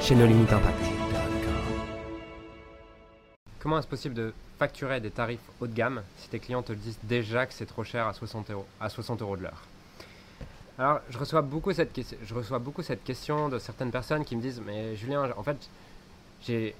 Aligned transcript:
chez 0.00 0.14
No 0.14 0.24
Impact. 0.24 0.64
Comment 3.58 3.78
est-ce 3.78 3.86
possible 3.86 4.14
de 4.14 4.32
facturer 4.58 5.00
des 5.00 5.10
tarifs 5.10 5.40
haut 5.60 5.66
de 5.66 5.74
gamme 5.74 6.02
si 6.18 6.28
tes 6.28 6.38
clients 6.38 6.62
te 6.62 6.72
disent 6.72 6.98
déjà 7.02 7.46
que 7.46 7.54
c'est 7.54 7.66
trop 7.66 7.84
cher 7.84 8.06
à 8.06 8.12
60 8.12 8.50
euros, 8.50 8.66
à 8.80 8.88
60 8.88 9.22
euros 9.22 9.36
de 9.36 9.42
l'heure? 9.42 9.62
Alors, 10.78 11.00
je 11.08 11.18
reçois, 11.18 11.42
beaucoup 11.42 11.72
cette, 11.72 11.98
je 12.24 12.34
reçois 12.34 12.58
beaucoup 12.58 12.82
cette 12.82 13.04
question 13.04 13.48
de 13.48 13.58
certaines 13.58 13.90
personnes 13.90 14.24
qui 14.24 14.36
me 14.36 14.42
disent 14.42 14.60
Mais 14.66 14.96
Julien, 14.96 15.30
en 15.36 15.42
fait, 15.42 15.56
j'ai 16.46 16.74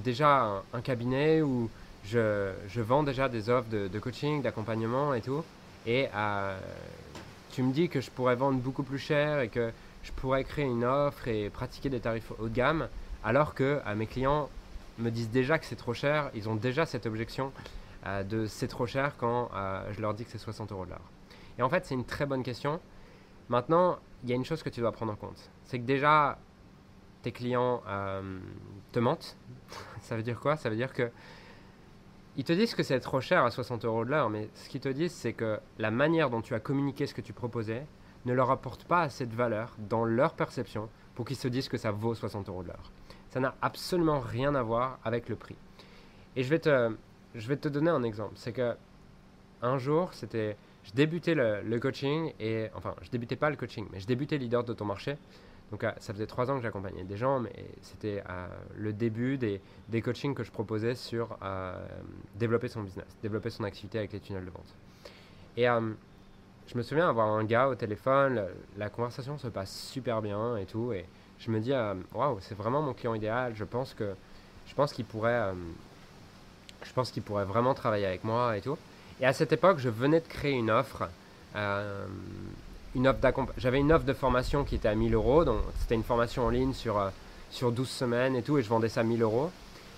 déjà 0.00 0.62
un, 0.72 0.80
cabinet 0.80 1.42
où 1.42 1.70
je, 2.04 2.52
je, 2.68 2.80
vends 2.80 3.02
déjà 3.02 3.28
des 3.28 3.48
offres 3.48 3.68
de, 3.68 3.98
coaching, 3.98 4.42
d'accompagnement 4.42 5.14
et 5.14 5.20
tout. 5.20 5.44
Et 5.86 6.08
euh, 6.14 6.58
tu 7.52 7.62
me 7.62 7.72
dis 7.72 7.88
que 7.88 8.00
je 8.00 8.10
pourrais 8.10 8.36
vendre 8.36 8.58
beaucoup 8.58 8.82
plus 8.82 8.98
cher 8.98 9.40
et 9.40 9.48
que 9.48 9.72
je 10.06 10.12
pourrais 10.12 10.44
créer 10.44 10.64
une 10.64 10.84
offre 10.84 11.26
et 11.26 11.50
pratiquer 11.50 11.90
des 11.90 11.98
tarifs 11.98 12.32
haut 12.38 12.48
de 12.48 12.54
gamme, 12.54 12.88
alors 13.24 13.54
que 13.54 13.80
à 13.84 13.96
mes 13.96 14.06
clients 14.06 14.48
me 14.98 15.10
disent 15.10 15.30
déjà 15.30 15.58
que 15.58 15.66
c'est 15.66 15.76
trop 15.76 15.94
cher, 15.94 16.30
ils 16.32 16.48
ont 16.48 16.54
déjà 16.54 16.86
cette 16.86 17.06
objection 17.06 17.52
euh, 18.06 18.22
de 18.22 18.46
c'est 18.46 18.68
trop 18.68 18.86
cher 18.86 19.16
quand 19.18 19.50
euh, 19.54 19.82
je 19.92 20.00
leur 20.00 20.14
dis 20.14 20.24
que 20.24 20.30
c'est 20.30 20.38
60 20.38 20.70
euros 20.70 20.84
de 20.84 20.90
l'heure. 20.90 21.10
Et 21.58 21.62
en 21.62 21.68
fait, 21.68 21.84
c'est 21.86 21.94
une 21.94 22.04
très 22.04 22.24
bonne 22.24 22.44
question. 22.44 22.80
Maintenant, 23.48 23.98
il 24.22 24.30
y 24.30 24.32
a 24.32 24.36
une 24.36 24.44
chose 24.44 24.62
que 24.62 24.68
tu 24.68 24.80
dois 24.80 24.92
prendre 24.92 25.12
en 25.12 25.16
compte. 25.16 25.50
C'est 25.64 25.80
que 25.80 25.84
déjà, 25.84 26.38
tes 27.22 27.32
clients 27.32 27.82
euh, 27.88 28.38
te 28.92 29.00
mentent. 29.00 29.36
Ça 30.02 30.16
veut 30.16 30.22
dire 30.22 30.38
quoi? 30.38 30.56
Ça 30.56 30.70
veut 30.70 30.76
dire 30.76 30.92
que 30.92 31.10
ils 32.36 32.44
te 32.44 32.52
disent 32.52 32.74
que 32.74 32.82
c'est 32.82 33.00
trop 33.00 33.22
cher 33.22 33.44
à 33.44 33.50
60 33.50 33.86
euros 33.86 34.04
de 34.04 34.10
l'heure, 34.10 34.28
mais 34.28 34.50
ce 34.52 34.68
qu'ils 34.68 34.82
te 34.82 34.90
disent, 34.90 35.14
c'est 35.14 35.32
que 35.32 35.58
la 35.78 35.90
manière 35.90 36.28
dont 36.28 36.42
tu 36.42 36.54
as 36.54 36.60
communiqué 36.60 37.06
ce 37.06 37.14
que 37.14 37.22
tu 37.22 37.32
proposais 37.32 37.86
ne 38.26 38.34
leur 38.34 38.50
apporte 38.50 38.84
pas 38.84 39.02
assez 39.02 39.24
de 39.24 39.34
valeur 39.34 39.74
dans 39.78 40.04
leur 40.04 40.34
perception 40.34 40.88
pour 41.14 41.24
qu'ils 41.24 41.36
se 41.36 41.48
disent 41.48 41.68
que 41.68 41.78
ça 41.78 41.92
vaut 41.92 42.14
60 42.14 42.48
euros 42.48 42.62
de 42.62 42.68
l'heure. 42.68 42.92
Ça 43.30 43.40
n'a 43.40 43.54
absolument 43.62 44.20
rien 44.20 44.54
à 44.54 44.62
voir 44.62 44.98
avec 45.04 45.28
le 45.28 45.36
prix. 45.36 45.56
Et 46.34 46.42
je 46.42 46.50
vais 46.50 46.58
te, 46.58 46.94
je 47.34 47.48
vais 47.48 47.56
te 47.56 47.68
donner 47.68 47.90
un 47.90 48.02
exemple. 48.02 48.34
C'est 48.36 48.52
que 48.52 48.76
un 49.62 49.78
jour, 49.78 50.12
c'était, 50.12 50.56
je 50.84 50.92
débutais 50.92 51.34
le, 51.34 51.78
coaching 51.78 52.32
et 52.38 52.68
enfin, 52.74 52.94
je 53.00 53.10
débutais 53.10 53.36
pas 53.36 53.48
le 53.48 53.56
coaching, 53.56 53.86
mais 53.90 54.00
je 54.00 54.06
débutais 54.06 54.36
leader 54.36 54.64
de 54.64 54.74
ton 54.74 54.84
marché. 54.84 55.16
Donc 55.70 55.82
euh, 55.82 55.90
ça 55.98 56.12
faisait 56.12 56.26
trois 56.26 56.48
ans 56.50 56.56
que 56.56 56.62
j'accompagnais 56.62 57.02
des 57.02 57.16
gens, 57.16 57.40
mais 57.40 57.52
c'était 57.80 58.22
euh, 58.28 58.46
le 58.76 58.92
début 58.92 59.36
des, 59.36 59.60
des, 59.88 60.00
coachings 60.00 60.34
que 60.34 60.44
je 60.44 60.52
proposais 60.52 60.94
sur 60.94 61.36
euh, 61.42 61.84
développer 62.36 62.68
son 62.68 62.82
business, 62.82 63.16
développer 63.20 63.50
son 63.50 63.64
activité 63.64 63.98
avec 63.98 64.12
les 64.12 64.20
tunnels 64.20 64.44
de 64.44 64.50
vente. 64.50 64.74
Et 65.56 65.66
je 66.68 66.76
me 66.76 66.82
souviens 66.82 67.08
avoir 67.08 67.28
un 67.28 67.44
gars 67.44 67.68
au 67.68 67.74
téléphone, 67.74 68.42
la, 68.76 68.88
conversation 68.88 69.38
se 69.38 69.48
passe 69.48 69.72
super 69.92 70.20
bien 70.20 70.56
et 70.56 70.64
tout, 70.64 70.92
et 70.92 71.04
je 71.38 71.50
me 71.50 71.60
dis, 71.60 71.72
euh, 71.72 71.94
waouh, 72.14 72.38
c'est 72.40 72.56
vraiment 72.56 72.82
mon 72.82 72.92
client 72.92 73.14
idéal, 73.14 73.52
je 73.54 73.64
pense 73.64 73.94
que 73.94 74.14
je 74.66 74.74
pense 74.74 74.92
qu'il 74.92 75.04
pourrait, 75.04 75.30
euh, 75.32 75.52
je 76.82 77.20
pourrait 77.20 77.44
vraiment 77.44 77.72
travailler 77.74 78.06
avec 78.06 78.24
moi 78.24 78.56
et 78.56 78.60
tout. 78.60 78.76
Et 79.20 79.26
à 79.26 79.32
cette 79.32 79.52
époque, 79.52 79.78
je 79.78 79.88
venais 79.88 80.20
de 80.20 80.26
créer 80.26 80.52
une 80.52 80.70
offre, 80.70 81.08
euh, 81.54 82.06
offre 82.96 83.46
j'avais 83.58 83.78
une 83.78 83.92
offre 83.92 84.04
de 84.04 84.12
formation 84.12 84.64
qui 84.64 84.74
était 84.74 84.88
à 84.88 84.94
1000 84.94 85.14
euros, 85.14 85.44
donc 85.44 85.60
c'était 85.78 85.94
une 85.94 86.02
formation 86.02 86.46
en 86.46 86.50
ligne 86.50 86.72
sur, 86.72 87.00
sur 87.50 87.70
12 87.70 87.88
semaines 87.88 88.34
et 88.34 88.42
tout, 88.42 88.58
et 88.58 88.62
je 88.62 88.68
vendais 88.68 88.88
ça 88.88 89.00
à 89.00 89.04
1000 89.04 89.22
euros. 89.22 89.50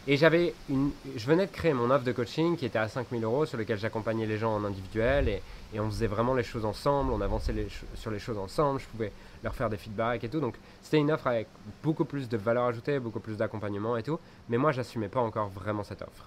Et 0.07 0.17
j'avais 0.17 0.55
une, 0.71 0.91
je 1.17 1.27
venais 1.27 1.47
de 1.47 1.53
créer 1.53 1.75
mon 1.75 1.91
offre 1.91 2.05
de 2.05 2.13
coaching 2.13 2.57
qui 2.57 2.67
était 2.67 2.79
à 2.79 2.89
5000 2.89 3.25
euros, 3.25 3.47
sur 3.47 3.59
lequel 3.59 3.79
j'accompagnais 3.79 4.27
les 4.27 4.39
gens 4.39 4.55
en 4.55 4.65
individuel 4.65 5.29
et, 5.29 5.43
et, 5.75 5.81
on 5.81 5.91
faisait 5.91 6.07
vraiment 6.07 6.35
les 6.35 6.43
choses 6.43 6.65
ensemble, 6.65 7.13
on 7.13 7.21
avançait 7.21 7.55
sur 7.95 8.11
les 8.11 8.19
choses 8.19 8.39
ensemble, 8.39 8.81
je 8.81 8.87
pouvais 8.87 9.13
leur 9.43 9.55
faire 9.55 9.69
des 9.69 9.77
feedbacks 9.77 10.25
et 10.25 10.29
tout. 10.29 10.41
Donc 10.41 10.57
c'était 10.83 10.99
une 10.99 11.11
offre 11.11 11.27
avec 11.27 11.47
beaucoup 11.83 12.05
plus 12.05 12.29
de 12.29 12.37
valeur 12.37 12.65
ajoutée, 12.65 12.99
beaucoup 12.99 13.21
plus 13.21 13.37
d'accompagnement 13.37 13.97
et 13.97 14.03
tout. 14.03 14.19
Mais 14.49 14.57
moi, 14.57 14.73
j'assumais 14.73 15.09
pas 15.09 15.21
encore 15.21 15.49
vraiment 15.49 15.85
cette 15.85 16.03
offre. 16.03 16.27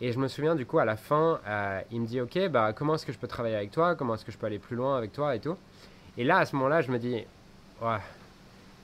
Et 0.00 0.12
je 0.12 0.18
me 0.18 0.28
souviens 0.28 0.54
du 0.54 0.66
coup 0.66 0.78
à 0.78 0.84
la 0.84 0.96
fin, 0.96 1.40
euh, 1.46 1.80
il 1.90 2.02
me 2.02 2.06
dit 2.06 2.20
ok, 2.20 2.48
bah 2.48 2.72
comment 2.74 2.96
est-ce 2.96 3.06
que 3.06 3.12
je 3.12 3.18
peux 3.18 3.28
travailler 3.28 3.56
avec 3.56 3.70
toi, 3.70 3.94
comment 3.94 4.14
est-ce 4.14 4.24
que 4.24 4.32
je 4.32 4.36
peux 4.36 4.46
aller 4.46 4.58
plus 4.58 4.76
loin 4.76 4.96
avec 4.96 5.12
toi 5.12 5.34
et 5.34 5.40
tout? 5.40 5.56
Et 6.18 6.24
là 6.24 6.38
à 6.38 6.44
ce 6.44 6.54
moment-là, 6.56 6.82
je 6.82 6.90
me 6.90 6.98
dis 6.98 7.24
ouais, 7.80 7.98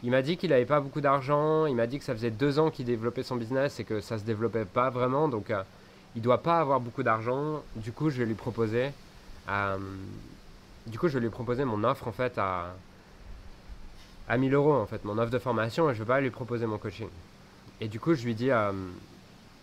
il 0.03 0.10
m'a 0.10 0.22
dit 0.22 0.38
qu'il 0.38 0.50
n'avait 0.50 0.64
pas 0.64 0.81
beaucoup 0.81 1.03
d'argent, 1.03 1.66
il 1.66 1.76
m'a 1.76 1.87
dit 1.87 1.99
que 1.99 2.04
ça 2.04 2.14
faisait 2.14 2.31
deux 2.31 2.59
ans 2.59 2.70
qu'il 2.70 2.87
développait 2.87 3.22
son 3.22 3.37
business 3.37 3.78
et 3.78 3.84
que 3.84 4.00
ça 4.00 4.19
se 4.19 4.25
développait 4.25 4.64
pas 4.64 4.88
vraiment, 4.88 5.28
donc 5.28 5.50
euh, 5.50 5.62
il 6.16 6.22
doit 6.22 6.43
pas 6.43 6.59
avoir 6.59 6.81
beaucoup 6.81 7.03
d'argent. 7.03 7.62
Du 7.76 7.93
coup, 7.93 8.10
je 8.10 8.19
vais 8.19 8.26
lui 8.26 8.34
proposer, 8.34 8.91
euh, 9.49 9.79
du 10.87 10.99
coup, 10.99 11.09
je 11.09 11.19
lui 11.19 11.31
proposer 11.31 11.65
mon 11.65 11.85
offre 11.85 12.09
en 12.09 12.13
fait 12.13 12.39
à 12.39 12.75
à 14.29 14.37
1000 14.39 14.55
euros 14.55 14.75
en 14.75 14.87
fait, 14.87 15.05
mon 15.05 15.19
offre 15.19 15.31
de 15.31 15.39
formation 15.39 15.91
et 15.91 15.95
je 15.95 15.99
vais 15.99 16.07
pas 16.07 16.21
lui 16.21 16.31
proposer 16.31 16.67
mon 16.67 16.79
coaching. 16.79 17.09
Et 17.81 17.89
du 17.89 17.99
coup, 17.99 18.15
je 18.15 18.25
lui 18.25 18.35
dis, 18.35 18.51
euh, 18.51 18.73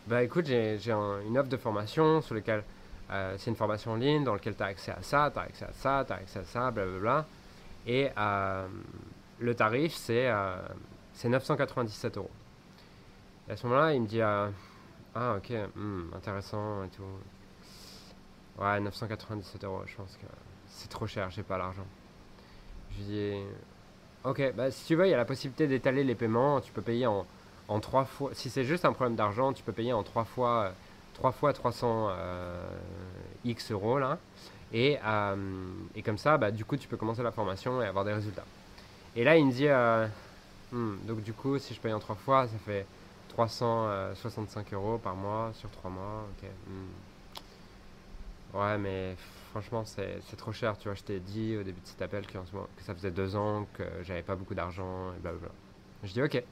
bah 0.07 0.21
écoute, 0.23 0.45
j'ai 0.45 0.91
une 0.91 1.37
offre 1.37 1.49
de 1.49 1.57
formation 1.57 2.21
sur 2.21 2.35
laquelle 2.35 2.63
c'est 3.37 3.49
une 3.49 3.55
formation 3.55 3.93
en 3.93 3.95
ligne 3.95 4.23
dans 4.23 4.33
laquelle 4.33 4.55
tu 4.55 4.61
as 4.61 4.67
accès 4.67 4.91
à 4.91 5.01
ça, 5.01 5.31
tu 5.33 5.39
as 5.39 5.43
accès 5.43 5.65
à 5.65 5.73
ça, 5.73 6.03
tu 6.05 6.13
as 6.13 6.17
accès 6.17 6.39
à 6.39 6.43
ça, 6.43 6.69
blablabla. 6.71 7.25
Et 7.87 8.09
le 9.39 9.55
tarif, 9.55 9.95
c'est 9.95 10.27
euh, 10.27 10.57
997 11.23 12.17
euros. 12.17 12.29
Et 13.47 13.53
à 13.53 13.57
ce 13.57 13.65
moment-là, 13.67 13.93
il 13.93 14.01
me 14.01 14.07
dit 14.07 14.21
euh, 14.21 14.49
Ah, 15.15 15.35
ok, 15.37 15.51
hmm, 15.75 16.13
intéressant 16.15 16.83
et 16.83 16.89
tout. 16.89 17.03
Ouais, 18.59 18.79
997 18.79 19.63
euros, 19.63 19.83
je 19.85 19.95
pense 19.95 20.17
que 20.17 20.27
c'est 20.67 20.89
trop 20.89 21.07
cher, 21.07 21.29
j'ai 21.31 21.43
pas 21.43 21.57
l'argent. 21.57 21.85
Je 22.91 22.97
lui 22.97 23.03
dis 23.05 23.33
Ok, 24.25 24.53
bah 24.53 24.69
si 24.69 24.85
tu 24.85 24.95
veux, 24.95 25.07
il 25.07 25.11
y 25.11 25.13
a 25.13 25.17
la 25.17 25.25
possibilité 25.25 25.65
d'étaler 25.67 26.03
les 26.03 26.15
paiements. 26.15 26.59
Tu 26.59 26.71
peux 26.73 26.81
payer 26.81 27.07
en, 27.07 27.25
en 27.69 27.79
trois 27.79 28.03
fois. 28.03 28.31
Si 28.33 28.49
c'est 28.49 28.65
juste 28.65 28.83
un 28.83 28.91
problème 28.91 29.15
d'argent, 29.15 29.53
tu 29.53 29.63
peux 29.63 29.71
payer 29.71 29.93
en 29.93 30.03
trois 30.03 30.25
fois, 30.25 30.73
trois 31.13 31.31
fois 31.31 31.53
300 31.53 32.09
euh, 32.11 32.67
euros 33.71 33.97
là. 33.97 34.17
Et, 34.73 34.99
euh, 35.05 35.35
et 35.95 36.01
comme 36.01 36.17
ça, 36.17 36.37
bah, 36.37 36.51
du 36.51 36.65
coup, 36.65 36.77
tu 36.77 36.87
peux 36.87 36.97
commencer 36.97 37.23
la 37.23 37.31
formation 37.31 37.81
et 37.81 37.87
avoir 37.87 38.05
des 38.05 38.13
résultats. 38.13 38.45
Et 39.15 39.23
là, 39.23 39.37
il 39.37 39.45
me 39.45 39.51
dit, 39.51 39.67
euh, 39.67 40.05
hmm, 40.73 40.97
donc 41.07 41.23
du 41.23 41.33
coup, 41.33 41.57
si 41.57 41.73
je 41.73 41.79
paye 41.79 41.93
en 41.93 41.99
trois 41.99 42.15
fois, 42.15 42.47
ça 42.47 42.57
fait 42.65 42.85
365 43.29 44.73
euros 44.73 44.97
par 44.97 45.15
mois 45.15 45.51
sur 45.55 45.69
trois 45.71 45.89
mois. 45.89 46.27
Ok. 46.37 46.49
Hmm. 46.67 47.08
Ouais, 48.53 48.77
mais 48.77 49.15
franchement, 49.51 49.83
c'est 49.85 50.35
trop 50.37 50.51
cher. 50.51 50.77
Tu 50.77 50.87
vois, 50.87 50.95
je 50.95 51.03
t'ai 51.03 51.19
dit 51.19 51.55
au 51.57 51.63
début 51.63 51.81
de 51.81 51.85
cet 51.87 52.01
appel 52.01 52.25
que, 52.25 52.37
ça 52.79 52.93
faisait 52.93 53.11
deux 53.11 53.35
ans 53.35 53.67
que 53.73 53.83
j'avais 54.03 54.23
pas 54.23 54.35
beaucoup 54.35 54.55
d'argent 54.55 55.13
et 55.13 55.19
blablabla. 55.19 55.49
Je 56.03 56.13
dis, 56.13 56.21
ok. 56.23 56.43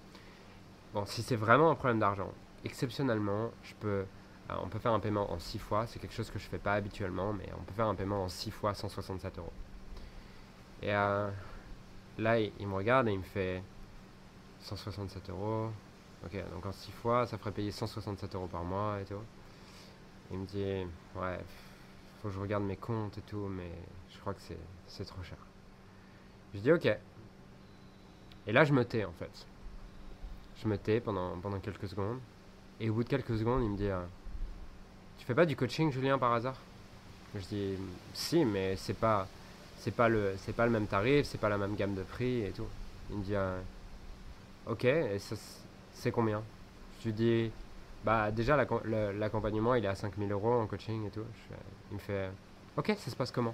Bon, 0.94 1.06
si 1.06 1.22
c'est 1.22 1.36
vraiment 1.36 1.72
un 1.72 1.76
problème 1.76 2.00
d'argent, 2.00 2.32
exceptionnellement, 2.64 3.52
je 3.64 3.74
peux, 3.76 3.88
euh, 4.50 4.56
on 4.64 4.68
peut 4.68 4.80
faire 4.80 4.94
un 4.94 5.00
paiement 5.00 5.32
en 5.32 5.40
six 5.40 5.60
fois. 5.60 5.86
C'est 5.88 6.00
quelque 6.00 6.14
chose 6.14 6.30
que 6.30 6.40
je 6.40 6.48
fais 6.48 6.60
pas 6.60 6.74
habituellement, 6.74 7.34
mais 7.34 7.50
on 7.60 7.64
peut 7.64 7.74
faire 7.74 7.88
un 7.88 7.96
paiement 7.96 8.24
en 8.24 8.30
six 8.30 8.52
fois 8.52 8.74
167 8.74 9.38
euros. 9.40 9.54
Et 10.82 10.94
euh, 10.94 11.30
Là, 12.18 12.40
il, 12.40 12.68
me 12.68 12.74
regarde 12.74 13.08
et 13.10 13.12
il 13.12 13.20
me 13.20 13.24
fait 13.24 13.62
167 14.62 15.30
euros. 15.30 15.70
Ok, 16.26 16.34
donc 16.52 16.66
en 16.66 16.72
6 16.72 16.92
fois, 16.92 17.28
ça 17.28 17.38
ferait 17.38 17.52
payer 17.52 17.72
167 17.72 18.34
euros 18.34 18.48
par 18.48 18.64
mois 18.64 19.00
et 19.00 19.06
tout. 19.06 19.22
Il 20.32 20.40
me 20.40 20.46
dit, 20.46 20.88
ouais, 21.16 21.40
que 22.28 22.36
je 22.36 22.40
regarde 22.40 22.64
mes 22.64 22.76
comptes 22.76 23.18
et 23.18 23.22
tout, 23.22 23.48
mais 23.50 23.72
je 24.14 24.20
crois 24.20 24.34
que 24.34 24.42
c'est 24.88 25.06
trop 25.06 25.24
cher. 25.24 25.38
Je 26.54 26.60
dis, 26.60 26.72
ok. 26.72 26.86
Et 28.48 28.52
là, 28.52 28.64
je 28.64 28.74
me 28.74 28.86
tais 28.86 29.04
en 29.04 29.12
fait. 29.12 29.46
Je 30.62 30.68
me 30.68 30.78
tais 30.78 31.00
pendant, 31.00 31.38
pendant 31.40 31.60
quelques 31.60 31.88
secondes. 31.88 32.20
Et 32.80 32.90
au 32.90 32.94
bout 32.94 33.04
de 33.04 33.10
quelques 33.10 33.38
secondes, 33.38 33.64
il 33.64 33.70
me 33.70 33.78
dit, 33.78 33.90
euh, 33.90 34.02
tu 35.18 35.26
fais 35.26 35.36
pas 35.36 35.46
du 35.46 35.56
coaching, 35.56 35.92
Julien, 35.92 36.18
par 36.18 36.34
hasard? 36.34 36.58
Je 37.36 37.46
dis, 37.46 37.78
si, 38.14 38.46
mais 38.46 38.76
c'est 38.78 38.94
pas 38.94 39.28
c'est 39.80 39.92
pas 39.92 40.10
le 40.10 40.36
pas 40.56 40.66
le 40.66 40.72
même 40.72 40.88
tarif, 40.88 41.26
c'est 41.28 41.38
pas 41.38 41.50
la 41.50 41.58
même 41.58 41.76
gamme 41.76 41.96
de 41.96 42.04
prix 42.04 42.44
et 42.44 42.52
tout. 42.52 42.68
Il 43.10 43.18
me 43.18 43.24
dit 43.24 43.36
euh, 43.36 43.60
OK, 44.66 44.86
et 44.86 45.18
c'est 45.94 46.12
combien? 46.12 46.42
Je 47.00 47.06
lui 47.06 47.14
dis 47.14 47.52
bah 48.08 48.32
déjà 48.32 48.56
l'accompagnement 48.56 49.76
il 49.76 49.84
est 49.84 49.90
à 49.90 49.96
5000 49.96 50.32
euros 50.32 50.54
en 50.54 50.66
coaching 50.66 51.06
et 51.08 51.10
tout. 51.10 51.26
il 51.92 51.96
me 51.96 52.00
fait 52.00 52.30
OK, 52.78 52.94
ça 52.98 53.12
se 53.12 53.16
passe 53.18 53.32
comment? 53.32 53.54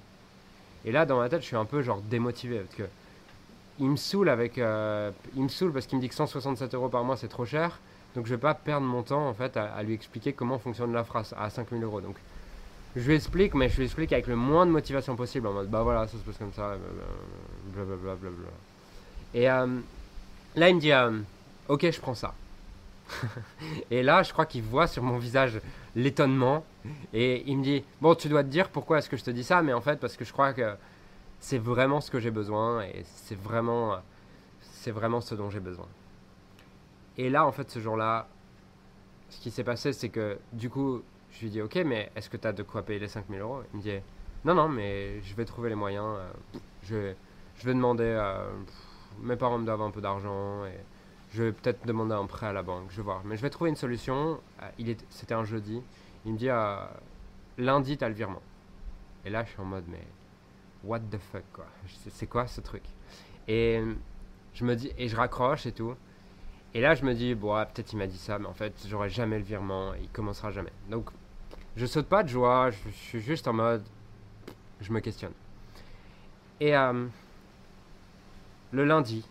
Et 0.85 0.91
là 0.91 1.07
dans 1.07 1.17
ma 1.17 1.27
tête 1.27 1.41
je 1.41 1.47
suis 1.47 1.55
un 1.55 1.65
peu 1.65 1.81
genre 1.81 2.01
démotivé 2.01 2.59
parce 2.59 2.75
que 2.75 2.83
il 3.79 3.89
me 3.89 3.95
saoule 3.95 4.29
avec, 4.29 4.59
euh, 4.59 5.09
il 5.35 5.41
me 5.41 5.47
saoule 5.47 5.73
parce 5.73 5.87
qu'il 5.87 5.97
me 5.97 6.03
dit 6.03 6.09
que 6.09 6.13
167 6.13 6.75
euros 6.75 6.89
par 6.89 7.03
mois 7.03 7.17
c'est 7.17 7.29
trop 7.29 7.45
cher. 7.45 7.79
Donc 8.15 8.27
je 8.27 8.35
vais 8.35 8.39
pas 8.39 8.53
perdre 8.53 8.85
mon 8.85 9.01
temps 9.01 9.27
en 9.27 9.33
fait 9.33 9.57
à, 9.57 9.81
lui 9.81 9.95
expliquer 9.95 10.33
comment 10.33 10.59
fonctionne 10.59 10.93
la 10.93 11.03
phrase 11.03 11.33
à 11.35 11.49
5000 11.49 11.83
euros. 11.83 12.01
Donc 12.01 12.17
je 12.95 13.07
lui 13.07 13.15
explique, 13.15 13.55
mais 13.55 13.69
je 13.69 13.77
lui 13.77 13.85
explique 13.85 14.13
avec 14.13 14.27
le 14.27 14.35
moins 14.35 14.67
de 14.67 14.71
motivation 14.71 15.15
possible 15.15 15.47
en 15.47 15.53
mode 15.53 15.69
bah 15.71 15.81
voilà, 15.81 16.05
ça 16.05 16.15
se 16.15 16.23
passe 16.23 16.37
comme 16.37 16.53
ça, 16.53 16.75
Et 19.33 19.49
euh, 19.49 19.65
là 20.55 20.69
il 20.69 20.75
me 20.75 20.79
dit 20.79 20.91
euh, 20.91 21.09
ok, 21.69 21.89
je 21.89 21.99
prends 21.99 22.13
ça. 22.13 22.35
Et 23.91 24.03
là, 24.03 24.23
je 24.23 24.31
crois 24.33 24.45
qu'il 24.45 24.63
voit 24.63 24.87
sur 24.87 25.03
mon 25.03 25.17
visage 25.17 25.59
l'étonnement. 25.95 26.65
Et 27.13 27.43
il 27.49 27.57
me 27.57 27.63
dit 27.63 27.83
Bon, 28.01 28.15
tu 28.15 28.27
dois 28.29 28.43
te 28.43 28.49
dire 28.49 28.69
pourquoi 28.69 28.99
est-ce 28.99 29.09
que 29.09 29.17
je 29.17 29.23
te 29.23 29.31
dis 29.31 29.43
ça, 29.43 29.61
mais 29.61 29.73
en 29.73 29.81
fait, 29.81 29.99
parce 29.99 30.17
que 30.17 30.25
je 30.25 30.33
crois 30.33 30.53
que 30.53 30.75
c'est 31.39 31.57
vraiment 31.57 32.01
ce 32.01 32.09
que 32.11 32.19
j'ai 32.19 32.31
besoin 32.31 32.83
et 32.83 33.03
c'est 33.05 33.39
vraiment, 33.39 33.97
c'est 34.61 34.91
vraiment 34.91 35.21
ce 35.21 35.35
dont 35.35 35.49
j'ai 35.49 35.59
besoin. 35.59 35.87
Et 37.17 37.29
là, 37.29 37.45
en 37.45 37.51
fait, 37.51 37.69
ce 37.69 37.79
jour-là, 37.79 38.27
ce 39.29 39.39
qui 39.39 39.51
s'est 39.51 39.63
passé, 39.63 39.93
c'est 39.93 40.09
que 40.09 40.37
du 40.51 40.69
coup, 40.69 41.01
je 41.31 41.41
lui 41.41 41.49
dis 41.49 41.61
Ok, 41.61 41.75
mais 41.85 42.11
est-ce 42.15 42.29
que 42.29 42.37
tu 42.37 42.47
as 42.47 42.53
de 42.53 42.63
quoi 42.63 42.83
payer 42.83 42.99
les 42.99 43.07
5000 43.07 43.39
euros? 43.39 43.61
Il 43.73 43.77
me 43.77 43.81
dit 43.81 43.99
Non, 44.45 44.53
non, 44.53 44.69
mais 44.69 45.21
je 45.21 45.35
vais 45.35 45.45
trouver 45.45 45.69
les 45.69 45.75
moyens. 45.75 46.05
Euh, 46.05 46.59
je, 46.83 47.13
je 47.59 47.65
vais 47.65 47.73
demander. 47.73 48.03
Euh, 48.03 48.45
mes 49.21 49.35
parents 49.35 49.59
me 49.59 49.65
doivent 49.65 49.81
un 49.81 49.91
peu 49.91 50.01
d'argent 50.01 50.65
et 50.65 50.79
je 51.33 51.43
vais 51.43 51.51
peut-être 51.51 51.85
demander 51.87 52.13
un 52.13 52.25
prêt 52.27 52.47
à 52.47 52.53
la 52.53 52.61
banque, 52.61 52.91
je 52.91 52.97
vais 52.97 53.03
voir. 53.03 53.23
Mais 53.25 53.35
je 53.35 53.41
vais 53.41 53.49
trouver 53.49 53.71
une 53.71 53.75
solution. 53.75 54.39
Euh, 54.61 54.69
il 54.77 54.95
c'était 55.09 55.33
un 55.33 55.45
jeudi. 55.45 55.81
Il 56.25 56.33
me 56.33 56.37
dit 56.37 56.49
euh, 56.49 56.77
lundi, 57.57 57.97
t'as 57.97 58.07
le 58.07 58.13
virement. 58.13 58.41
Et 59.25 59.29
là, 59.29 59.43
je 59.43 59.49
suis 59.49 59.59
en 59.59 59.65
mode, 59.65 59.85
mais 59.87 60.05
what 60.83 60.99
the 60.99 61.17
fuck, 61.17 61.43
quoi. 61.51 61.65
C'est 62.09 62.27
quoi 62.27 62.45
ce 62.47 62.61
truc? 62.61 62.83
Et 63.47 63.81
je 64.53 64.65
me 64.65 64.75
dis, 64.75 64.91
et 64.97 65.07
je 65.07 65.15
raccroche 65.15 65.65
et 65.65 65.71
tout. 65.71 65.95
Et 66.75 66.81
là, 66.81 66.93
je 66.95 67.03
me 67.03 67.13
dis, 67.13 67.33
bon, 67.35 67.53
peut-être 67.73 67.93
il 67.93 67.97
m'a 67.97 68.07
dit 68.07 68.17
ça, 68.17 68.37
mais 68.37 68.47
en 68.47 68.53
fait, 68.53 68.73
j'aurai 68.87 69.09
jamais 69.09 69.37
le 69.37 69.43
virement. 69.43 69.93
Il 69.95 70.09
commencera 70.09 70.51
jamais. 70.51 70.71
Donc, 70.89 71.09
je 71.75 71.85
saute 71.85 72.07
pas 72.07 72.23
de 72.23 72.29
joie. 72.29 72.69
Je, 72.69 72.89
suis 72.89 73.21
juste 73.21 73.47
en 73.47 73.53
mode, 73.53 73.83
je 74.81 74.91
me 74.91 74.99
questionne. 74.99 75.33
Et 76.59 76.75
euh, 76.75 77.07
le 78.71 78.85
lundi, 78.85 79.25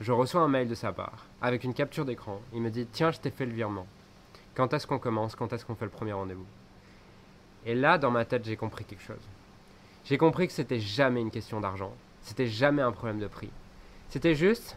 je 0.00 0.12
reçois 0.12 0.42
un 0.42 0.48
mail 0.48 0.68
de 0.68 0.74
sa 0.74 0.92
part 0.92 1.26
avec 1.40 1.64
une 1.64 1.74
capture 1.74 2.04
d'écran. 2.04 2.40
Il 2.52 2.60
me 2.60 2.70
dit 2.70 2.86
Tiens, 2.90 3.10
je 3.10 3.20
t'ai 3.20 3.30
fait 3.30 3.46
le 3.46 3.52
virement. 3.52 3.86
Quand 4.54 4.72
est-ce 4.72 4.86
qu'on 4.86 4.98
commence? 4.98 5.36
Quand 5.36 5.52
est-ce 5.52 5.64
qu'on 5.64 5.74
fait 5.74 5.84
le 5.84 5.90
premier 5.90 6.12
rendez-vous? 6.12 6.46
Et 7.64 7.74
là, 7.74 7.98
dans 7.98 8.10
ma 8.10 8.24
tête, 8.24 8.44
j'ai 8.44 8.56
compris 8.56 8.84
quelque 8.84 9.02
chose. 9.02 9.22
J'ai 10.04 10.18
compris 10.18 10.46
que 10.46 10.52
c'était 10.52 10.80
jamais 10.80 11.20
une 11.20 11.30
question 11.30 11.60
d'argent. 11.60 11.92
C'était 12.22 12.46
jamais 12.46 12.82
un 12.82 12.92
problème 12.92 13.18
de 13.18 13.26
prix. 13.26 13.50
C'était 14.08 14.34
juste 14.34 14.76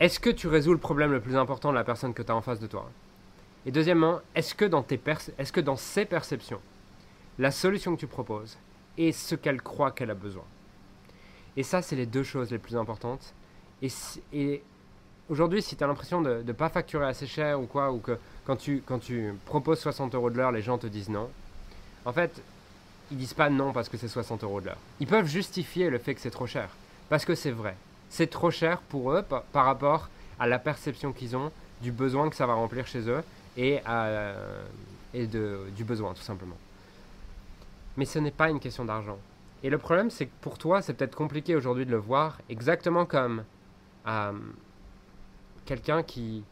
est-ce 0.00 0.18
que 0.18 0.30
tu 0.30 0.48
résous 0.48 0.72
le 0.72 0.78
problème 0.78 1.12
le 1.12 1.20
plus 1.20 1.36
important 1.36 1.70
de 1.70 1.76
la 1.76 1.84
personne 1.84 2.12
que 2.12 2.22
tu 2.22 2.32
as 2.32 2.34
en 2.34 2.40
face 2.40 2.58
de 2.58 2.66
toi? 2.66 2.90
Et 3.66 3.70
deuxièmement, 3.70 4.20
est-ce 4.34 4.54
que, 4.54 4.64
dans 4.64 4.84
est-ce 5.38 5.52
que 5.52 5.60
dans 5.60 5.76
ses 5.76 6.04
perceptions, 6.04 6.60
la 7.38 7.52
solution 7.52 7.94
que 7.94 8.00
tu 8.00 8.08
proposes 8.08 8.58
est 8.98 9.12
ce 9.12 9.36
qu'elle 9.36 9.62
croit 9.62 9.92
qu'elle 9.92 10.10
a 10.10 10.14
besoin? 10.14 10.42
Et 11.56 11.62
ça, 11.62 11.82
c'est 11.82 11.94
les 11.94 12.06
deux 12.06 12.24
choses 12.24 12.50
les 12.50 12.58
plus 12.58 12.76
importantes. 12.76 13.32
Et, 13.82 14.62
aujourd'hui, 15.28 15.62
si 15.62 15.76
tu 15.76 15.82
as 15.82 15.86
l'impression 15.86 16.22
de 16.22 16.42
ne 16.42 16.52
pas 16.52 16.68
facturer 16.68 17.06
assez 17.06 17.26
cher 17.26 17.60
ou 17.60 17.66
quoi, 17.66 17.90
ou 17.90 17.98
que 17.98 18.16
quand 18.44 18.56
tu, 18.56 18.82
proposes 19.44 19.80
60 19.80 20.14
euros 20.14 20.30
de 20.30 20.36
l'heure, 20.36 20.52
les 20.52 20.62
gens 20.62 20.78
te 20.78 20.86
disent 20.86 21.08
non, 21.08 21.28
en 22.04 22.12
fait, 22.12 22.42
ils 23.10 23.16
disent 23.16 23.34
pas 23.34 23.50
non 23.50 23.72
parce 23.72 23.88
que 23.88 23.96
c'est 23.96 24.08
60 24.08 24.44
euros 24.44 24.60
de 24.60 24.66
l'heure. 24.66 24.78
Ils 25.00 25.06
peuvent 25.06 25.26
justifier 25.26 25.90
le 25.90 25.98
fait 25.98 26.14
que 26.14 26.20
c'est 26.20 26.30
trop 26.30 26.46
cher, 26.46 26.68
parce 27.08 27.24
que 27.24 27.34
c'est 27.34 27.50
vrai. 27.50 27.76
C'est 28.08 28.28
trop 28.28 28.50
cher 28.50 28.78
pour 28.80 29.12
eux 29.12 29.22
par, 29.22 29.64
rapport 29.64 30.08
à 30.38 30.46
la 30.46 30.58
perception 30.58 31.12
qu'ils 31.12 31.36
ont 31.36 31.50
du 31.80 31.92
besoin 31.92 32.30
que 32.30 32.36
ça 32.36 32.46
va 32.46 32.54
remplir 32.54 32.86
chez 32.86 33.08
eux 33.08 33.22
et, 33.56 33.80
de, 35.14 35.60
du 35.74 35.84
besoin, 35.84 36.12
tout 36.14 36.22
simplement. 36.22 36.56
Mais 37.96 38.04
ce 38.04 38.18
n'est 38.18 38.30
pas 38.30 38.48
une 38.48 38.60
question 38.60 38.84
d'argent. 38.84 39.18
Et 39.62 39.70
le 39.70 39.78
problème, 39.78 40.10
c'est 40.10 40.26
que 40.26 40.32
pour 40.40 40.58
toi, 40.58 40.82
c'est 40.82 40.92
peut-être 40.94 41.14
compliqué 41.14 41.54
aujourd'hui 41.54 41.86
de 41.86 41.90
le 41.90 41.96
voir, 41.96 42.38
exactement 42.48 43.06
comme 43.06 43.44
euh, 44.06 44.32
quelqu'un 45.64 46.02
qui... 46.02 46.42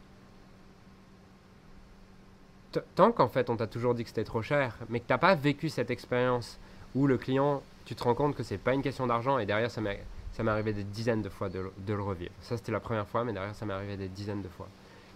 Tant 2.95 3.11
qu'en 3.11 3.27
fait 3.27 3.49
on 3.49 3.57
t'a 3.57 3.67
toujours 3.67 3.93
dit 3.93 4.03
que 4.03 4.09
c'était 4.09 4.23
trop 4.23 4.41
cher, 4.41 4.77
mais 4.89 5.01
que 5.01 5.07
t'as 5.07 5.17
pas 5.17 5.35
vécu 5.35 5.67
cette 5.67 5.91
expérience 5.91 6.57
où 6.95 7.05
le 7.05 7.17
client, 7.17 7.61
tu 7.85 7.95
te 7.95 8.03
rends 8.03 8.15
compte 8.15 8.35
que 8.35 8.43
c'est 8.43 8.57
pas 8.57 8.73
une 8.73 8.81
question 8.81 9.07
d'argent 9.07 9.37
et 9.39 9.45
derrière 9.45 9.69
ça 9.69 9.81
m'est 9.81 9.99
arrivé 10.47 10.71
des 10.71 10.83
dizaines 10.83 11.21
de 11.21 11.29
fois 11.29 11.49
de, 11.49 11.69
le 11.87 12.01
revivre. 12.01 12.31
Ça 12.41 12.55
c'était 12.55 12.71
la 12.71 12.79
première 12.79 13.07
fois, 13.07 13.25
mais 13.25 13.33
derrière 13.33 13.55
ça 13.55 13.65
m'est 13.65 13.73
arrivé 13.73 13.97
des 13.97 14.07
dizaines 14.07 14.41
de 14.41 14.47
fois. 14.47 14.67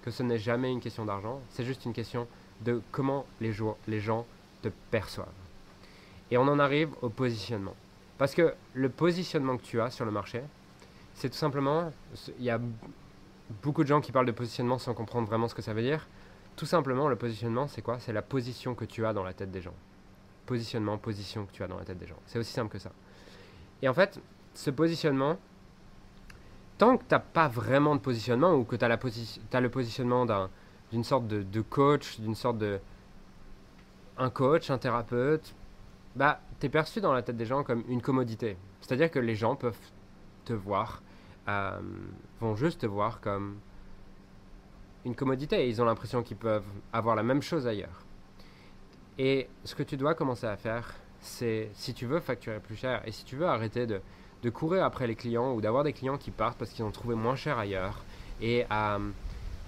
Que 0.04 0.12
ce 0.12 0.22
n'est 0.22 0.38
jamais 0.38 0.70
une 0.70 0.82
question 0.82 1.06
d'argent, 1.06 1.40
c'est 1.50 1.64
juste 1.64 1.86
une 1.86 1.94
question 1.94 2.28
de 2.62 2.82
comment 2.92 3.26
les, 3.40 3.54
les 3.88 4.00
gens 4.02 4.26
te 4.62 4.70
perçoivent. 4.92 5.28
Et 6.32 6.38
on 6.38 6.48
en 6.48 6.60
arrive 6.60 6.90
au 7.02 7.10
positionnement. 7.10 7.76
Parce 8.18 8.34
que 8.34 8.54
le 8.74 8.90
positionnement 8.90 9.58
que 9.58 9.64
tu 9.64 9.82
as 9.82 9.90
sur 9.90 10.06
le 10.06 10.12
marché, 10.12 10.42
c'est 11.16 11.30
tout 11.30 11.38
simplement, 11.38 11.92
il 12.38 12.44
y 12.44 12.50
a 12.50 12.60
beaucoup 13.64 13.84
de 13.84 13.88
gens 13.88 14.02
qui 14.02 14.12
parlent 14.12 14.26
de 14.26 14.32
positionnement 14.32 14.78
sans 14.78 14.94
comprendre 14.94 15.28
vraiment 15.28 15.48
ce 15.48 15.56
que 15.56 15.62
ça 15.62 15.74
veut 15.74 15.82
dire. 15.82 16.08
Tout 16.56 16.66
simplement, 16.66 17.08
le 17.08 17.16
positionnement, 17.16 17.68
c'est 17.68 17.82
quoi? 17.82 18.00
C'est 18.00 18.14
la 18.14 18.22
position 18.22 18.76
que 18.76 18.86
tu 18.86 19.06
as 19.06 19.14
dans 19.14 19.24
la 19.24 19.34
tête 19.34 19.52
des 19.52 19.62
gens. 19.62 19.74
Positionnement, 20.46 20.98
position 20.98 21.46
que 21.46 21.52
tu 21.52 21.64
as 21.64 21.68
dans 21.68 21.78
la 21.78 21.86
tête 21.86 21.98
des 21.98 22.08
gens. 22.08 22.18
C'est 22.28 22.38
aussi 22.38 22.52
simple 22.52 22.72
que 22.72 22.80
ça. 22.80 22.92
Et 23.82 23.90
en 23.90 23.94
fait, 23.94 24.20
ce 24.54 24.70
positionnement, 24.70 25.38
tant 26.78 26.98
que 26.98 27.04
tu 27.04 27.14
n'as 27.14 27.20
pas 27.20 27.48
vraiment 27.48 27.96
de 27.96 28.02
positionnement 28.02 28.54
ou 28.54 28.66
que 28.66 28.76
tu 28.76 28.84
as, 28.84 29.00
as, 29.54 29.62
le 29.62 29.70
positionnement 29.70 30.26
d'une 30.92 31.04
sorte 31.04 31.28
de, 31.28 31.62
coach, 31.62 32.20
d'une 32.20 32.36
sorte 32.36 32.58
de... 32.58 32.80
Un 34.18 34.30
coach, 34.30 34.70
un 34.70 34.78
thérapeute, 34.78 35.54
bah, 36.16 36.40
tu 36.60 36.68
es 36.68 36.70
perçu 36.70 37.02
dans 37.02 37.12
la 37.12 37.22
tête 37.22 37.36
des 37.36 37.46
gens 37.46 37.64
comme 37.64 37.84
une 37.90 38.02
commodité. 38.02 38.56
C'est-à-dire 38.80 39.12
que 39.12 39.20
les 39.20 39.36
gens 39.36 39.58
peuvent 39.58 39.78
te 40.46 40.54
voir 40.54 41.02
euh, 41.48 41.80
vont 42.40 42.56
juste 42.56 42.82
te 42.82 42.86
voir 42.86 43.20
comme 43.22 43.58
une 45.06 45.16
commodité 45.16 45.68
ils 45.68 45.82
ont 45.82 45.86
l'impression 45.86 46.24
qu'ils 46.24 46.38
peuvent 46.38 46.66
avoir 46.94 47.16
la 47.16 47.24
même 47.24 47.42
chose 47.42 47.68
ailleurs. 47.68 48.04
Et 49.18 49.48
ce 49.64 49.76
que 49.76 49.84
tu 49.84 49.96
dois 49.96 50.14
commencer 50.14 50.48
à 50.48 50.58
faire, 50.58 50.94
c'est 51.22 51.70
si 51.74 51.94
tu 51.94 52.06
veux 52.06 52.20
facturer 52.20 52.60
plus 52.60 52.76
cher 52.76 53.02
et 53.06 53.12
si 53.12 53.24
tu 53.24 53.36
veux 53.36 53.48
arrêter 53.48 53.86
de, 53.86 54.02
de 54.44 54.50
courir 54.50 54.84
après 54.84 55.08
les 55.08 55.16
clients 55.16 55.54
ou 55.54 55.62
d'avoir 55.62 55.84
des 55.84 55.94
clients 55.94 56.18
qui 56.18 56.32
partent 56.32 56.58
parce 56.58 56.72
qu'ils 56.72 56.84
ont 56.84 56.92
trouvé 56.92 57.16
moins 57.16 57.36
cher 57.36 57.58
ailleurs 57.58 58.04
et 58.42 58.66
euh, 58.72 59.00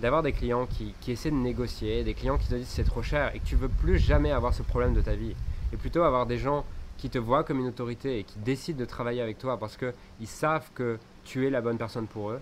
d'avoir 0.02 0.22
des 0.22 0.34
clients 0.34 0.66
qui, 0.66 0.94
qui, 1.00 1.12
essaient 1.12 1.32
de 1.32 1.36
négocier, 1.36 2.04
des 2.04 2.14
clients 2.14 2.38
qui 2.38 2.48
te 2.48 2.56
disent 2.56 2.68
c'est 2.68 2.84
trop 2.84 3.02
cher 3.02 3.34
et 3.34 3.40
que 3.40 3.46
tu 3.46 3.56
veux 3.56 3.70
plus 3.70 3.98
jamais 3.98 4.32
avoir 4.32 4.54
ce 4.54 4.64
problème 4.64 4.94
de 4.94 5.02
ta 5.02 5.16
vie 5.16 5.36
et 5.74 5.78
plutôt 5.78 6.04
avoir 6.04 6.26
des 6.26 6.38
gens 6.38 6.66
qui 6.98 7.10
te 7.10 7.18
voient 7.18 7.44
comme 7.44 7.60
une 7.60 7.68
autorité 7.68 8.20
et 8.20 8.24
qui 8.24 8.40
décident 8.40 8.80
de 8.80 8.86
travailler 8.86 9.22
avec 9.22 9.38
toi 9.38 9.58
parce 9.58 9.78
qu'ils 9.78 10.28
savent 10.28 10.70
que 10.74 10.98
tu 11.26 11.46
es 11.46 11.50
la 11.50 11.62
bonne 11.62 11.78
personne 11.78 12.08
pour 12.08 12.32
eux. 12.32 12.42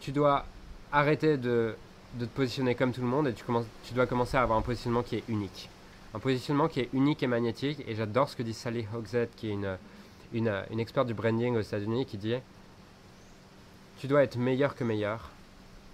Tu 0.00 0.12
dois 0.12 0.44
arrêter 0.92 1.36
de, 1.36 1.74
te 2.18 2.24
positionner 2.24 2.74
comme 2.74 2.92
tout 2.92 3.00
le 3.00 3.06
monde 3.06 3.28
et 3.28 3.32
tu, 3.32 3.44
commences, 3.44 3.66
tu 3.84 3.94
dois 3.94 4.06
commencer 4.06 4.36
à 4.36 4.42
avoir 4.42 4.58
un 4.58 4.62
positionnement 4.62 5.02
qui 5.02 5.16
est 5.16 5.24
unique. 5.28 5.68
Un 6.14 6.18
positionnement 6.18 6.68
qui 6.68 6.80
est 6.80 6.88
unique 6.92 7.22
et 7.22 7.26
magnétique. 7.26 7.82
Et 7.88 7.94
j'adore 7.94 8.28
ce 8.28 8.36
que 8.36 8.42
dit 8.42 8.54
Sally 8.54 8.86
Hogshead, 8.94 9.30
qui 9.36 9.48
est 9.48 9.52
une, 9.52 9.76
une, 10.32 10.52
une 10.70 10.80
experte 10.80 11.06
du 11.06 11.14
branding 11.14 11.56
aux 11.56 11.60
États-Unis, 11.60 12.06
qui 12.06 12.18
dit 12.18 12.36
Tu 13.98 14.06
dois 14.06 14.22
être 14.22 14.36
meilleur 14.36 14.74
que 14.74 14.84
meilleur. 14.84 15.30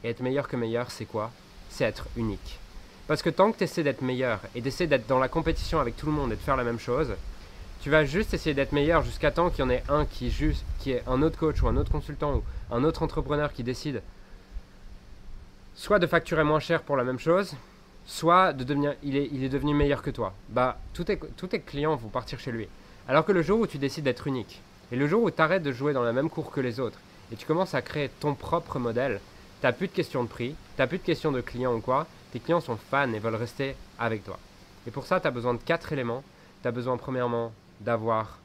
Et 0.03 0.11
être 0.11 0.21
meilleur 0.21 0.49
que 0.49 0.57
meilleur, 0.57 0.91
c'est 0.91 1.05
quoi? 1.05 1.31
C'est 1.69 1.85
être 1.85 2.07
unique. 2.17 2.59
Parce 3.07 3.23
que 3.23 3.31
tant 3.31 3.53
que 3.53 3.59
tu 3.59 3.65
essaies 3.65 3.83
d'être 3.83 4.03
meilleur 4.03 4.41
et 4.55 4.61
d'essayer 4.61 4.87
d'être 4.87 5.07
dans 5.07 5.19
la 5.19 5.29
compétition 5.29 5.81
avec 5.81 5.97
tout 5.97 6.07
le 6.07 6.13
monde 6.13 6.33
et 6.33 6.37
de 6.37 6.41
faire 6.41 6.57
la 6.57 6.65
même 6.65 6.79
chose, 6.79 7.15
tu 7.83 7.91
vas 7.91 8.05
juste 8.05 8.35
essayer 8.35 8.55
d'être 8.55 8.73
meilleur 8.73 9.03
jusqu'à 9.03 9.31
temps 9.31 9.51
qu'il 9.51 9.61
y 9.61 9.67
en 9.67 9.71
ait 9.71 9.83
un 9.89 10.05
qui, 10.05 10.31
un 11.07 11.23
autre 11.23 11.39
coach 11.39 11.63
ou 11.63 11.69
un 11.69 11.77
autre 11.77 11.91
consultant 11.91 12.37
ou 12.37 12.43
un 12.71 12.85
autre 12.85 13.03
entrepreneur 13.03 13.53
qui 13.53 13.63
décide 13.63 14.03
soit 15.75 15.99
de 15.99 16.07
facturer 16.07 16.45
moins 16.45 16.61
cher 16.61 16.83
pour 16.83 16.97
la 16.97 17.05
même 17.05 17.19
chose, 17.19 17.55
soit 18.05 18.53
de 18.53 18.65
devenir, 18.65 18.95
il 19.03 19.17
est, 19.17 19.49
devenu 19.49 19.73
meilleur 19.73 20.03
que 20.03 20.11
toi. 20.11 20.35
Bah, 20.51 20.79
tous 20.93 21.05
tes, 21.05 21.61
clients 21.61 21.97
vont 21.97 22.09
partir 22.09 22.39
chez 22.39 22.53
lui. 22.53 22.69
Alors 23.09 23.25
que 23.25 23.33
le 23.33 23.41
jour 23.41 23.61
où 23.61 23.67
tu 23.67 23.79
décides 23.79 24.05
d'être 24.05 24.27
unique, 24.27 24.61
et 24.93 24.97
le 24.97 25.07
jour 25.07 25.23
où 25.23 25.31
tu 25.31 25.41
arrêtes 25.41 25.63
de 25.63 25.73
jouer 25.73 25.95
dans 25.95 26.03
la 26.03 26.13
même 26.13 26.29
cour 26.29 26.51
que 26.51 26.61
les 26.61 26.81
autres, 26.81 26.99
et 27.33 27.37
tu 27.37 27.47
commences 27.47 27.75
à 27.75 27.81
créer 27.81 28.11
ton 28.21 28.35
propre 28.35 28.79
modèle, 28.79 29.21
tu 29.61 29.67
n'as 29.67 29.73
plus 29.73 29.87
de 29.87 29.93
questions 29.93 30.23
de 30.23 30.29
prix, 30.29 30.51
tu 30.51 30.83
n'as 30.83 30.87
plus 30.87 30.99
de 30.99 31.05
questions 31.05 31.33
de 31.33 31.41
clients 31.41 31.75
ou 31.75 31.81
quoi, 31.81 32.07
tes 32.33 32.41
clients 32.41 32.61
sont 32.61 32.77
fans 32.77 33.13
et 33.13 33.19
veulent 33.19 33.35
rester 33.37 33.75
avec 33.99 34.25
toi. 34.25 34.39
Et 34.87 34.91
pour 34.91 35.07
ça, 35.07 35.21
tu 35.21 35.27
as 35.27 35.31
besoin 35.31 35.55
de 35.55 35.61
quatre 35.65 35.93
éléments. 35.93 36.23
Tu 36.63 36.69
as 36.69 36.73
besoin 36.73 36.97
premièrement 36.97 37.53
d'avoir 37.81 38.39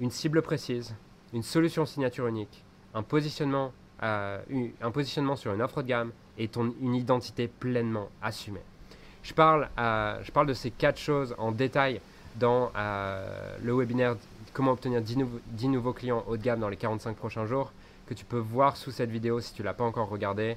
une 0.00 0.10
cible 0.10 0.42
précise, 0.42 0.94
une 1.32 1.42
solution 1.42 1.86
signature 1.86 2.26
unique, 2.26 2.64
un 2.94 3.02
positionnement, 3.02 3.72
euh, 4.02 4.40
un 4.80 4.90
positionnement 4.90 5.36
sur 5.36 5.52
une 5.52 5.62
offre 5.62 5.82
de 5.82 5.88
gamme 5.88 6.12
et 6.38 6.50
une 6.80 6.94
identité 6.94 7.48
pleinement 7.48 8.08
assumée. 8.22 8.62
Je 9.22 9.34
parle, 9.34 9.68
euh, 9.78 10.18
je 10.22 10.30
parle 10.30 10.46
de 10.46 10.54
ces 10.54 10.70
quatre 10.70 10.98
choses 10.98 11.34
en 11.38 11.50
détail 11.50 12.00
dans 12.36 12.70
euh, 12.76 13.56
le 13.62 13.74
webinaire 13.74 14.16
Comment 14.52 14.72
obtenir 14.72 15.02
10, 15.02 15.68
nouveaux 15.68 15.92
clients 15.92 16.24
haut 16.26 16.38
de 16.38 16.42
gamme 16.42 16.60
dans 16.60 16.70
les 16.70 16.78
45 16.78 17.14
prochains 17.14 17.44
jours 17.44 17.72
que 18.06 18.14
tu 18.14 18.24
peux 18.24 18.38
voir 18.38 18.78
sous 18.78 18.90
cette 18.90 19.10
vidéo 19.10 19.38
si 19.38 19.52
tu 19.52 19.62
l'as 19.62 19.74
pas 19.74 19.84
encore 19.84 20.08
regardé. 20.08 20.56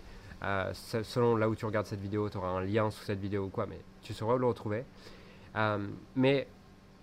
Selon 0.71 1.35
là 1.35 1.49
où 1.49 1.55
tu 1.55 1.65
regardes 1.65 1.85
cette 1.85 1.99
vidéo, 1.99 2.29
tu 2.29 2.37
auras 2.37 2.47
un 2.47 2.61
lien 2.61 2.91
sous 2.91 3.03
cette 3.03 3.19
vidéo 3.19 3.43
ou 3.43 3.49
quoi, 3.49 3.65
mais 3.65 3.77
tu 4.01 4.13
sauras 4.13 4.35
où 4.35 4.37
le 4.37 4.45
retrouver. 4.45 4.85
Mais 6.15 6.47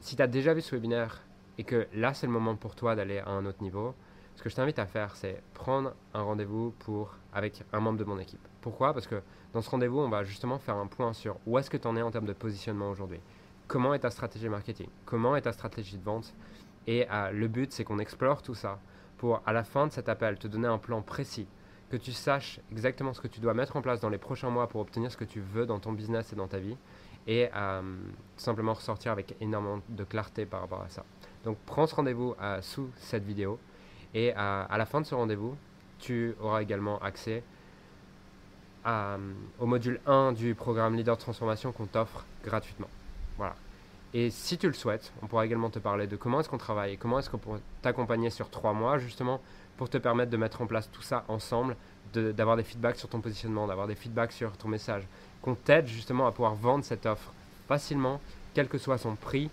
si 0.00 0.16
tu 0.16 0.22
as 0.22 0.26
déjà 0.26 0.54
vu 0.54 0.60
ce 0.60 0.74
webinaire 0.74 1.22
et 1.58 1.64
que 1.64 1.86
là 1.94 2.14
c'est 2.14 2.26
le 2.26 2.32
moment 2.32 2.56
pour 2.56 2.74
toi 2.74 2.94
d'aller 2.94 3.18
à 3.18 3.30
un 3.30 3.46
autre 3.46 3.62
niveau, 3.62 3.94
ce 4.36 4.42
que 4.42 4.50
je 4.50 4.54
t'invite 4.54 4.78
à 4.78 4.86
faire, 4.86 5.16
c'est 5.16 5.42
prendre 5.54 5.94
un 6.12 6.22
rendez-vous 6.22 6.74
pour 6.80 7.16
avec 7.32 7.64
un 7.72 7.80
membre 7.80 7.98
de 7.98 8.04
mon 8.04 8.18
équipe. 8.18 8.46
Pourquoi? 8.60 8.92
Parce 8.92 9.06
que 9.06 9.22
dans 9.52 9.62
ce 9.62 9.70
rendez-vous, 9.70 9.98
on 9.98 10.10
va 10.10 10.24
justement 10.24 10.58
faire 10.58 10.76
un 10.76 10.86
point 10.86 11.12
sur 11.14 11.38
où 11.46 11.58
est-ce 11.58 11.70
que 11.70 11.78
tu 11.78 11.88
en 11.88 11.96
es 11.96 12.02
en 12.02 12.10
termes 12.10 12.26
de 12.26 12.34
positionnement 12.34 12.90
aujourd'hui. 12.90 13.20
Comment 13.66 13.94
est 13.94 14.00
ta 14.00 14.10
stratégie 14.10 14.48
marketing? 14.48 14.88
Comment 15.06 15.34
est 15.36 15.42
ta 15.42 15.52
stratégie 15.52 15.96
de 15.96 16.04
vente? 16.04 16.34
Et 16.86 17.06
euh, 17.10 17.30
le 17.30 17.48
but, 17.48 17.72
c'est 17.72 17.84
qu'on 17.84 17.98
explore 17.98 18.42
tout 18.42 18.54
ça 18.54 18.78
pour, 19.16 19.42
à 19.46 19.52
la 19.52 19.64
fin 19.64 19.86
de 19.86 19.92
cet 19.92 20.08
appel, 20.08 20.38
te 20.38 20.46
donner 20.46 20.68
un 20.68 20.78
plan 20.78 21.00
précis, 21.00 21.48
que 21.90 21.96
tu 21.96 22.12
saches 22.12 22.60
exactement 22.70 23.14
ce 23.14 23.20
que 23.20 23.28
tu 23.28 23.40
dois 23.40 23.54
mettre 23.54 23.76
en 23.76 23.82
place 23.82 24.00
dans 24.00 24.10
les 24.10 24.18
prochains 24.18 24.50
mois 24.50 24.68
pour 24.68 24.80
obtenir 24.80 25.10
ce 25.10 25.16
que 25.16 25.24
tu 25.24 25.40
veux 25.40 25.66
dans 25.66 25.78
ton 25.78 25.92
business 25.92 26.32
et 26.32 26.36
dans 26.36 26.48
ta 26.48 26.58
vie, 26.58 26.76
et 27.26 27.48
euh, 27.54 27.80
tout 28.36 28.42
simplement 28.42 28.74
ressortir 28.74 29.12
avec 29.12 29.34
énormément 29.40 29.80
de 29.88 30.04
clarté 30.04 30.46
par 30.46 30.60
rapport 30.60 30.82
à 30.82 30.88
ça. 30.88 31.04
Donc 31.44 31.58
prends 31.66 31.86
ce 31.86 31.94
rendez-vous 31.94 32.34
euh, 32.40 32.60
sous 32.62 32.90
cette 32.96 33.24
vidéo, 33.24 33.58
et 34.14 34.32
à 34.32 34.74
la 34.78 34.86
fin 34.86 35.00
de 35.00 35.06
ce 35.06 35.14
rendez-vous, 35.14 35.56
tu 35.98 36.34
auras 36.40 36.62
également 36.62 36.98
accès 37.00 37.42
au 39.58 39.66
module 39.66 40.00
1 40.06 40.32
du 40.32 40.54
programme 40.54 40.94
Leader 40.94 41.16
de 41.16 41.20
Transformation 41.20 41.72
qu'on 41.72 41.86
t'offre 41.86 42.24
gratuitement. 42.44 42.88
Voilà. 43.36 43.56
Et 44.14 44.30
si 44.30 44.56
tu 44.56 44.68
le 44.68 44.72
souhaites, 44.72 45.12
on 45.22 45.26
pourra 45.26 45.44
également 45.44 45.68
te 45.68 45.78
parler 45.78 46.06
de 46.06 46.16
comment 46.16 46.40
est-ce 46.40 46.48
qu'on 46.48 46.56
travaille 46.56 46.96
comment 46.96 47.18
est-ce 47.18 47.28
qu'on 47.28 47.38
peut 47.38 47.60
t'accompagner 47.82 48.30
sur 48.30 48.48
trois 48.48 48.72
mois 48.72 48.98
justement 48.98 49.40
pour 49.76 49.90
te 49.90 49.98
permettre 49.98 50.30
de 50.30 50.36
mettre 50.36 50.62
en 50.62 50.66
place 50.66 50.90
tout 50.90 51.02
ça 51.02 51.24
ensemble, 51.28 51.76
d'avoir 52.14 52.56
des 52.56 52.62
feedbacks 52.62 52.96
sur 52.96 53.08
ton 53.08 53.20
positionnement, 53.20 53.66
d'avoir 53.66 53.86
des 53.86 53.94
feedbacks 53.94 54.32
sur 54.32 54.56
ton 54.56 54.68
message, 54.68 55.06
qu'on 55.46 55.54
t'aide 55.54 55.86
justement 55.86 56.26
à 56.26 56.32
pouvoir 56.32 56.56
vendre 56.56 56.84
cette 56.84 57.06
offre 57.06 57.32
facilement, 57.68 58.20
quel 58.52 58.66
que 58.66 58.78
soit 58.78 58.98
son 58.98 59.14
prix, 59.14 59.48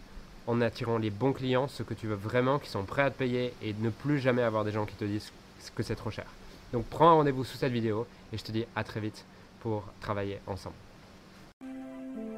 en 0.48 0.60
attirant 0.60 0.98
les 0.98 1.12
bons 1.12 1.34
clients, 1.34 1.68
ceux 1.68 1.84
que 1.84 1.94
tu 1.94 2.08
veux 2.08 2.16
vraiment, 2.16 2.58
qui 2.58 2.68
sont 2.68 2.82
prêts 2.82 3.04
à 3.04 3.12
te 3.12 3.18
payer 3.18 3.54
et 3.62 3.76
ne 3.80 3.92
plus 3.92 4.20
jamais 4.20 4.42
avoir 4.42 4.66
des 4.66 4.72
gens 4.72 4.86
qui 4.86 4.96
te 4.96 5.06
disent 5.06 5.32
que 5.76 5.84
c'est 5.84 5.96
trop 5.96 6.10
cher. 6.10 6.26
Donc 6.74 6.86
prends 6.86 7.12
un 7.12 7.14
rendez-vous 7.14 7.44
sous 7.44 7.58
cette 7.58 7.72
vidéo 7.72 8.08
et 8.34 8.38
je 8.40 8.44
te 8.44 8.52
dis 8.52 8.66
à 8.76 8.84
très 8.84 9.00
vite 9.00 9.24
pour 9.62 9.84
travailler 10.02 10.40
ensemble. 10.48 10.76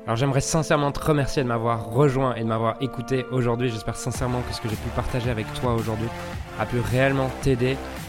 Alors 0.05 0.17
j'aimerais 0.17 0.41
sincèrement 0.41 0.91
te 0.91 0.99
remercier 0.99 1.41
de 1.41 1.47
m'avoir 1.47 1.89
rejoint 1.89 2.35
et 2.35 2.41
de 2.41 2.47
m'avoir 2.47 2.75
écouté 2.81 3.23
aujourd'hui. 3.31 3.69
J'espère 3.69 3.95
sincèrement 3.95 4.41
que 4.41 4.53
ce 4.53 4.59
que 4.59 4.67
j'ai 4.67 4.75
pu 4.75 4.89
partager 4.89 5.29
avec 5.29 5.51
toi 5.53 5.73
aujourd'hui 5.73 6.09
a 6.59 6.65
pu 6.65 6.79
réellement 6.79 7.31
t'aider 7.41 7.77